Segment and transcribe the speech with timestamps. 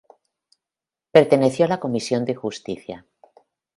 [1.11, 3.05] Perteneció a la comisión de justicia.